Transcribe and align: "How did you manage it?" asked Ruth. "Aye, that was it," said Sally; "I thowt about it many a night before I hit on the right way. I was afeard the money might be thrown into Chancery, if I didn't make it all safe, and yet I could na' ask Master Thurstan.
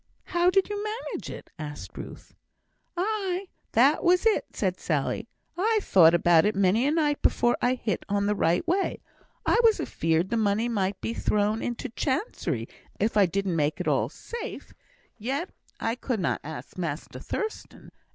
"How 0.23 0.49
did 0.49 0.67
you 0.67 0.83
manage 0.83 1.29
it?" 1.29 1.51
asked 1.59 1.95
Ruth. 1.95 2.33
"Aye, 2.97 3.45
that 3.73 4.03
was 4.03 4.25
it," 4.25 4.45
said 4.51 4.79
Sally; 4.79 5.27
"I 5.55 5.77
thowt 5.83 6.15
about 6.15 6.43
it 6.43 6.55
many 6.55 6.87
a 6.87 6.91
night 6.91 7.21
before 7.21 7.55
I 7.61 7.75
hit 7.75 8.03
on 8.09 8.25
the 8.25 8.33
right 8.33 8.67
way. 8.67 9.03
I 9.45 9.59
was 9.63 9.79
afeard 9.79 10.31
the 10.31 10.37
money 10.37 10.67
might 10.67 10.99
be 11.01 11.13
thrown 11.13 11.61
into 11.61 11.87
Chancery, 11.89 12.67
if 12.99 13.15
I 13.15 13.27
didn't 13.27 13.55
make 13.55 13.79
it 13.79 13.87
all 13.87 14.09
safe, 14.09 14.69
and 14.69 14.77
yet 15.23 15.51
I 15.79 15.93
could 15.93 16.19
na' 16.19 16.37
ask 16.43 16.79
Master 16.79 17.19
Thurstan. 17.19 17.91